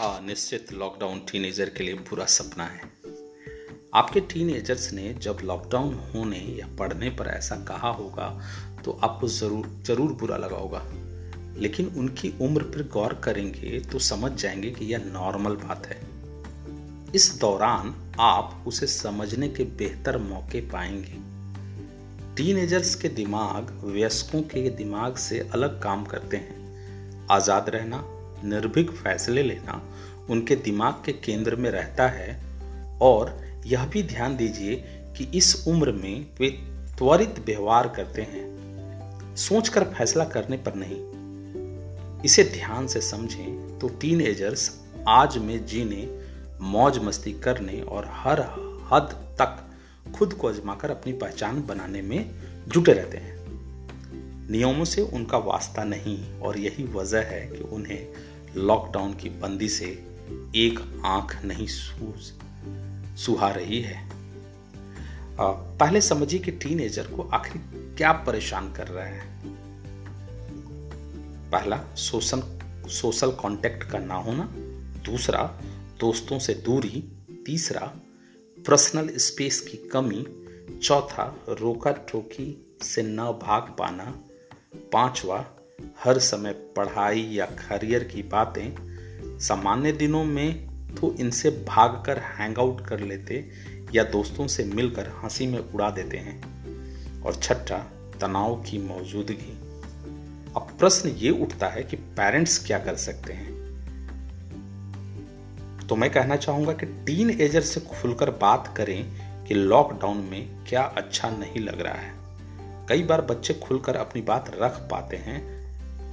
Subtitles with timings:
[0.00, 2.80] हाँ निश्चित lockdown teenager के लिए बुरा सपना है।
[3.94, 8.28] आपके टीनेजर्स ने जब लॉकडाउन होने या पढ़ने पर ऐसा कहा होगा
[8.84, 10.82] तो आपको ज़रूर ज़रूर बुरा लगा होगा।
[11.60, 15.98] लेकिन उनकी उम्र पर गौर करेंगे तो समझ जाएँगे कि यह नॉर्मल बात है।
[17.14, 21.18] इस दौरान आप उसे समझने के बेहतर मौके पाएँगे।
[22.36, 28.02] टीनेजर्स के दिमाग वयस्कों के दिमाग से अलग काम करते हैं। आज़ाद रहना
[28.44, 29.96] निर्भीक फैसले लेना
[30.30, 32.50] उनके दिमाग के केंद्र में रहता है।
[33.02, 34.74] और यह भी ध्यान दीजिए
[35.16, 36.50] कि इस उम्र में वे
[36.98, 38.60] त्वरित व्यवहार करते हैं।
[39.36, 41.10] सोचकर फैसला करने पर नहीं।
[42.24, 46.20] इसे ध्यान से समझें तो टीन एजर्स आज में जीने,
[46.60, 48.40] मौज मस्ती करने और हर
[48.92, 49.70] हद तक
[50.14, 52.30] खुद को अजमाकर अपनी पहचान बनाने में
[52.68, 53.40] जुटे रहते हैं।
[54.50, 58.08] नियमों से उनका वास्ता नहीं और यही वजह है कि उन्हें
[58.56, 59.86] लॉकडाउन की बंदी से
[60.56, 61.66] एक आँख नहीं
[63.16, 64.10] सुहा रही है।
[65.78, 67.62] पहले समझिए कि टीनेजर को आखिर
[67.98, 69.40] क्या परेशान कर रहा है।
[71.50, 72.42] पहला सोशल
[72.88, 74.44] सोशल कांटेक्ट का ना होना।
[75.04, 75.60] दूसरा,
[76.00, 77.12] दोस्तों से दूरी।
[77.46, 77.92] तीसरा
[78.66, 80.26] पर्सनल स्पेस की कमी।
[80.78, 84.18] चौथा रोका टोकी से न भाग पाना।
[84.92, 85.38] पांचवा
[86.04, 88.90] हर समय पढ़ाई या करियर की बातें
[89.38, 93.50] सामान्य दिनों में तो इनसे भागकर हैंग आउट कर लेते
[93.94, 96.42] या दोस्तों से मिलकर हँसी में उड़ा देते हैं।
[97.22, 97.78] और छठा,
[98.20, 99.58] तनाव की मौजूदगी।
[100.56, 103.60] अब प्रश्न ये उठता है कि पेरेंट्स क्या कर सकते हैं?
[105.88, 110.82] तो मैं कहना चाहूँगा कि टीन एजर से खुलकर बात करें कि लॉकडाउन में क्या
[110.82, 112.14] अच्छा नहीं लग रहा है।
[112.88, 115.59] कई बार बच्चे खुलकर अपनी बात रख पाते हैं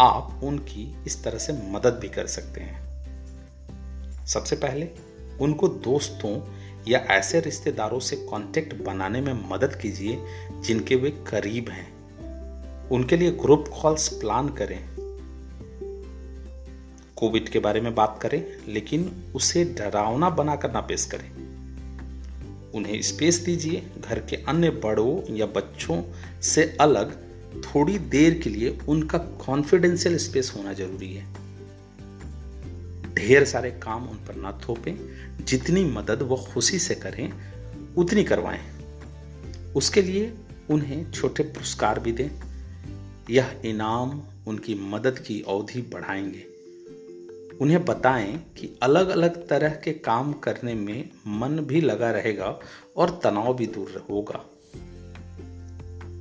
[0.00, 2.86] आप उनकी इस तरह से मदद भी कर सकते हैं।
[4.26, 4.88] सबसे पहले,
[5.40, 6.42] उनको दोस्तों
[6.88, 10.18] या ऐसे रिश्तेदारों से कांटेक्ट बनाने में मदद कीजिए
[10.52, 11.96] जिनके वे करीब हैं।
[12.88, 14.96] उनके लिए ग्रुप कॉल्स प्लान करें।
[17.16, 21.30] कोविड के बारे में बात करें, लेकिन उसे डरावना बनाकर ना पेश करें।
[22.72, 26.02] उन्हें स्पेस दीजिए, घर के अन्य बड़ों या बच्चों
[26.42, 27.25] से अलग
[27.60, 31.46] थोड़ी देर के लिए उनका कॉन्फिडेंशियल स्पेस होना ज़रूरी है।
[33.14, 34.96] ढेर सारे काम उन पर ना थोपें,
[35.44, 37.32] जितनी मदद वो खुशी से करें,
[37.96, 38.60] उतनी करवाएँ।
[39.76, 40.34] उसके लिए
[40.70, 42.30] उन्हें छोटे पुरस्कार भी दें।
[43.30, 46.46] यह इनाम उनकी मदद की अवधि बढ़ाएँगे।
[47.60, 52.60] उन्हें बताएँ कि अलग अलग तरह के काम करने में मन भी लगा रहेगा
[52.96, 54.55] और तनाव भी दूर होगा।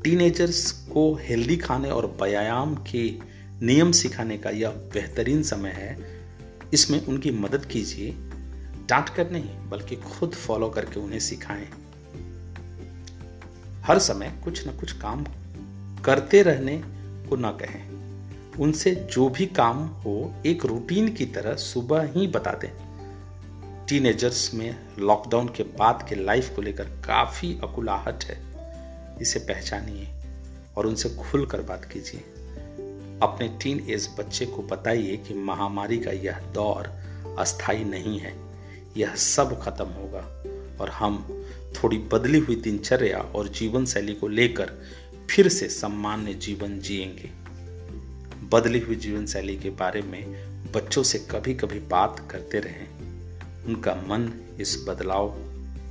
[0.06, 3.14] टीनेजर्स को हेल्दी खाने और व्यायाम के
[3.66, 5.98] नियम सिखाने का यह बेहतरीन समय है।
[6.74, 8.12] इसमें उनकी मदद कीजिए।
[8.90, 11.68] डांट कर नहीं, बल्कि खुद फॉलो करके उन्हें सिखाएँ।
[13.84, 15.26] हर समय कुछ न कुछ काम
[16.06, 16.84] करते रहने
[17.30, 17.90] को न कहें।
[18.60, 22.72] उनसे जो भी काम हो, एक रूटीन की तरह सुबह ही बता दें।
[23.86, 28.55] टीनेजर्स में लॉकडाउन के बाद के लाइफ को लेकर काफ़ी अकुलाहट है।
[29.22, 30.08] इसे पहचानिए
[30.78, 32.22] और उनसे खुलकर बात कीजिए।
[33.24, 36.88] अपने टीन एज बच्चे को बताइए कि महामारी का यह दौर
[37.40, 38.36] अस्थाई नहीं है।
[38.98, 40.22] यह सब खत्म होगा
[40.82, 44.74] और हम थोड़ी बदली हुई दिनचर्या और जीवन शैली को लेकर
[45.30, 47.30] फिर से सामान्य जीवन जिएँगे।
[48.48, 52.88] बदली हुई जीवन शैली के बारे में बच्चों से कभी कभी बात करते रहें।
[53.66, 55.28] उनका मन इस बदलाव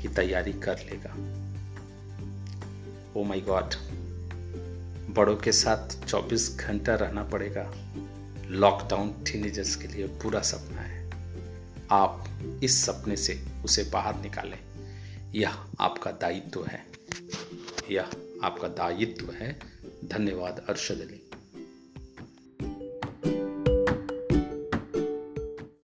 [0.03, 1.44] की तैयारी कर लेगा।
[3.17, 3.75] ओ माय गॉड
[5.15, 7.75] बड़ों के साथ 24 घंटा रहना पड़ेगा।
[8.47, 11.11] लॉकडाउन टीनेजर्स के लिए बुरा सपना है।
[11.91, 12.29] आप
[12.65, 14.59] इस सपने से उसे बाहर निकालें।
[15.35, 16.87] यह आपका दायित्व है।
[17.91, 18.07] यह
[18.45, 19.59] आपका दायित्व है।
[20.05, 21.24] धन्यवाद अरशद अली